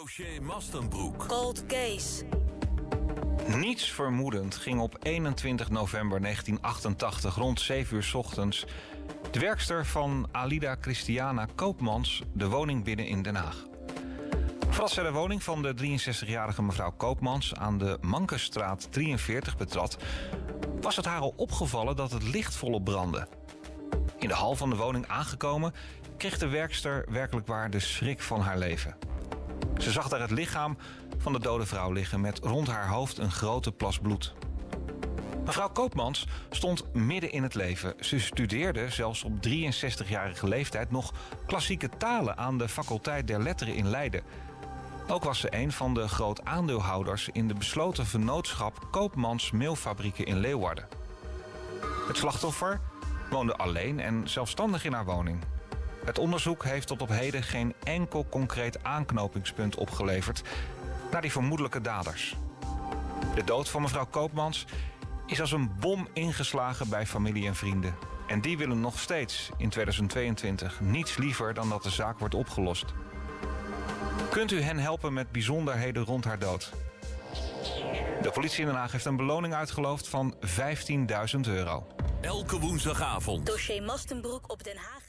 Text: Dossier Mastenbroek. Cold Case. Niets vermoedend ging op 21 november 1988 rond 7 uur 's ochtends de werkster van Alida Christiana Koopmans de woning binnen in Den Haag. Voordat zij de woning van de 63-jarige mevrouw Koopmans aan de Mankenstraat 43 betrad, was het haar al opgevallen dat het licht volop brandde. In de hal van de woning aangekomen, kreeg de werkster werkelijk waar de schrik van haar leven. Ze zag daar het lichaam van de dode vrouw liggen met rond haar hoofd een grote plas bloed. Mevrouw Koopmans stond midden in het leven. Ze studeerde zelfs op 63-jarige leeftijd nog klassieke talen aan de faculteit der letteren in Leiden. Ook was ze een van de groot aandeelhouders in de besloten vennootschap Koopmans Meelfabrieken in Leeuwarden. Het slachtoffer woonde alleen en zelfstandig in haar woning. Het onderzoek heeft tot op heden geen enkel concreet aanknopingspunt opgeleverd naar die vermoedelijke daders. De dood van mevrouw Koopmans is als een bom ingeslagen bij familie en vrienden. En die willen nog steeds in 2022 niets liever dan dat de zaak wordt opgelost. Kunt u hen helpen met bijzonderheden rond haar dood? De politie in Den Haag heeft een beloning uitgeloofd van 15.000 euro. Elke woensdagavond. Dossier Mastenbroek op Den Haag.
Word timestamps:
Dossier 0.00 0.42
Mastenbroek. 0.42 1.26
Cold 1.26 1.66
Case. 1.66 2.24
Niets 3.46 3.90
vermoedend 3.90 4.56
ging 4.56 4.80
op 4.80 4.96
21 5.02 5.70
november 5.70 6.20
1988 6.20 7.34
rond 7.34 7.60
7 7.60 7.96
uur 7.96 8.02
's 8.02 8.14
ochtends 8.14 8.66
de 9.30 9.38
werkster 9.38 9.86
van 9.86 10.28
Alida 10.30 10.76
Christiana 10.80 11.46
Koopmans 11.54 12.22
de 12.32 12.48
woning 12.48 12.84
binnen 12.84 13.06
in 13.06 13.22
Den 13.22 13.34
Haag. 13.34 13.66
Voordat 14.68 14.90
zij 14.90 15.04
de 15.04 15.12
woning 15.12 15.42
van 15.42 15.62
de 15.62 15.74
63-jarige 15.74 16.62
mevrouw 16.62 16.92
Koopmans 16.96 17.54
aan 17.54 17.78
de 17.78 17.98
Mankenstraat 18.00 18.92
43 18.92 19.56
betrad, 19.56 19.96
was 20.80 20.96
het 20.96 21.04
haar 21.04 21.20
al 21.20 21.34
opgevallen 21.36 21.96
dat 21.96 22.10
het 22.12 22.22
licht 22.22 22.54
volop 22.54 22.84
brandde. 22.84 23.28
In 24.18 24.28
de 24.28 24.34
hal 24.34 24.54
van 24.54 24.70
de 24.70 24.76
woning 24.76 25.06
aangekomen, 25.06 25.74
kreeg 26.16 26.38
de 26.38 26.48
werkster 26.48 27.06
werkelijk 27.10 27.46
waar 27.46 27.70
de 27.70 27.80
schrik 27.80 28.20
van 28.20 28.40
haar 28.40 28.58
leven. 28.58 29.10
Ze 29.78 29.90
zag 29.90 30.08
daar 30.08 30.20
het 30.20 30.30
lichaam 30.30 30.76
van 31.18 31.32
de 31.32 31.40
dode 31.40 31.66
vrouw 31.66 31.92
liggen 31.92 32.20
met 32.20 32.38
rond 32.38 32.68
haar 32.68 32.88
hoofd 32.88 33.18
een 33.18 33.30
grote 33.30 33.72
plas 33.72 33.98
bloed. 33.98 34.34
Mevrouw 35.44 35.68
Koopmans 35.68 36.26
stond 36.50 36.94
midden 36.94 37.32
in 37.32 37.42
het 37.42 37.54
leven. 37.54 37.94
Ze 38.00 38.20
studeerde 38.20 38.90
zelfs 38.90 39.24
op 39.24 39.32
63-jarige 39.48 40.48
leeftijd 40.48 40.90
nog 40.90 41.12
klassieke 41.46 41.88
talen 41.98 42.36
aan 42.36 42.58
de 42.58 42.68
faculteit 42.68 43.26
der 43.26 43.42
letteren 43.42 43.74
in 43.74 43.88
Leiden. 43.88 44.22
Ook 45.08 45.24
was 45.24 45.38
ze 45.38 45.48
een 45.50 45.72
van 45.72 45.94
de 45.94 46.08
groot 46.08 46.44
aandeelhouders 46.44 47.28
in 47.32 47.48
de 47.48 47.54
besloten 47.54 48.06
vennootschap 48.06 48.88
Koopmans 48.90 49.50
Meelfabrieken 49.50 50.26
in 50.26 50.38
Leeuwarden. 50.38 50.88
Het 52.06 52.16
slachtoffer 52.16 52.80
woonde 53.30 53.56
alleen 53.56 54.00
en 54.00 54.28
zelfstandig 54.28 54.84
in 54.84 54.92
haar 54.92 55.04
woning. 55.04 55.44
Het 56.04 56.18
onderzoek 56.18 56.64
heeft 56.64 56.86
tot 56.86 57.02
op 57.02 57.08
heden 57.08 57.42
geen 57.42 57.74
enkel 57.82 58.26
concreet 58.30 58.84
aanknopingspunt 58.84 59.76
opgeleverd 59.76 60.42
naar 61.10 61.20
die 61.20 61.32
vermoedelijke 61.32 61.80
daders. 61.80 62.36
De 63.34 63.44
dood 63.44 63.68
van 63.68 63.82
mevrouw 63.82 64.06
Koopmans 64.06 64.66
is 65.26 65.40
als 65.40 65.52
een 65.52 65.70
bom 65.80 66.08
ingeslagen 66.12 66.88
bij 66.88 67.06
familie 67.06 67.46
en 67.46 67.54
vrienden. 67.54 67.94
En 68.26 68.40
die 68.40 68.58
willen 68.58 68.80
nog 68.80 68.98
steeds 68.98 69.50
in 69.56 69.68
2022 69.68 70.80
niets 70.80 71.16
liever 71.16 71.54
dan 71.54 71.68
dat 71.68 71.82
de 71.82 71.90
zaak 71.90 72.18
wordt 72.18 72.34
opgelost. 72.34 72.84
Kunt 74.30 74.52
u 74.52 74.62
hen 74.62 74.78
helpen 74.78 75.12
met 75.12 75.32
bijzonderheden 75.32 76.04
rond 76.04 76.24
haar 76.24 76.38
dood? 76.38 76.72
De 78.22 78.30
politie 78.32 78.60
in 78.60 78.66
Den 78.66 78.76
Haag 78.76 78.92
heeft 78.92 79.04
een 79.04 79.16
beloning 79.16 79.54
uitgeloofd 79.54 80.08
van 80.08 80.34
15.000 81.34 81.40
euro. 81.46 81.86
Elke 82.20 82.60
woensdagavond. 82.60 83.46
Dossier 83.46 83.82
Mastenbroek 83.82 84.50
op 84.50 84.64
Den 84.64 84.76
Haag. 84.76 85.02